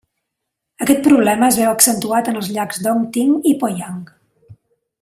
Aquest 0.85 1.01
problema 1.07 1.49
es 1.53 1.59
veu 1.61 1.69
accentuat 1.73 2.31
en 2.33 2.39
els 2.41 2.49
llacs 2.57 2.81
Dongting 2.87 3.37
i 3.51 3.53
Poyang. 3.65 4.01